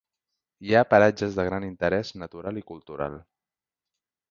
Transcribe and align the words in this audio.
Hi 0.67 0.71
ha 0.79 0.87
paratges 0.93 1.37
de 1.41 1.45
gran 1.49 1.67
interés 1.67 2.11
natural 2.23 2.59
i 2.63 2.65
cultural. 2.73 3.21